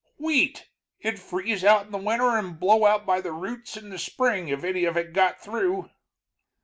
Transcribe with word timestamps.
Wheat! 0.17 0.67
it'd 1.01 1.19
freeze 1.19 1.63
out 1.63 1.85
in 1.85 1.91
the 1.91 1.99
winter 1.99 2.35
and 2.35 2.59
blow 2.59 2.85
out 2.87 3.05
by 3.05 3.21
the 3.21 3.31
roots 3.31 3.77
in 3.77 3.89
the 3.91 3.99
spring 3.99 4.47
if 4.47 4.63
any 4.63 4.83
of 4.85 4.97
it 4.97 5.13
got 5.13 5.39
through." 5.39 5.91